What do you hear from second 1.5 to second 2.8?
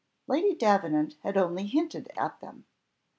hinted at them.